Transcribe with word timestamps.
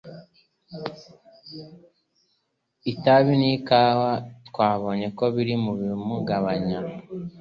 Itabi 2.91 3.33
n'ikawa 3.41 4.11
twabonye 4.47 5.07
ko 5.17 5.23
biri 5.35 5.55
mu 5.63 5.71
bibugabanya 5.79 6.79